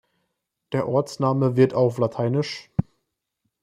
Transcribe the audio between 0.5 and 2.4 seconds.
Der Ortsname wird auf lat.